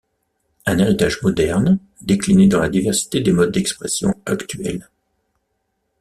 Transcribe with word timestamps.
Un 0.65 0.79
héritage 0.79 1.21
moderne, 1.21 1.77
décliné 2.01 2.47
dans 2.47 2.59
la 2.59 2.69
diversité 2.69 3.21
des 3.21 3.31
modes 3.33 3.51
d’expression 3.51 4.15
actuels. 4.25 4.89